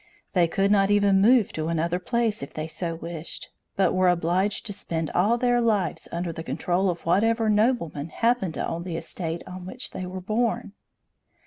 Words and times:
They 0.33 0.47
could 0.47 0.71
not 0.71 0.89
even 0.89 1.21
move 1.21 1.53
to 1.53 1.67
another 1.67 1.99
place 1.99 2.41
if 2.41 2.55
they 2.55 2.65
so 2.65 2.95
wished, 2.95 3.49
but 3.75 3.93
were 3.93 4.09
obliged 4.09 4.65
to 4.65 4.73
spend 4.73 5.11
all 5.11 5.37
their 5.37 5.61
lives 5.61 6.07
under 6.11 6.33
the 6.33 6.41
control 6.41 6.89
of 6.89 7.05
whatever 7.05 7.51
nobleman 7.51 8.07
happened 8.07 8.55
to 8.55 8.65
own 8.65 8.81
the 8.81 8.97
estate 8.97 9.43
on 9.45 9.63
which 9.67 9.91
they 9.91 10.07
were 10.07 10.19
born. 10.21 10.73